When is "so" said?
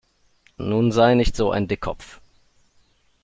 1.35-1.51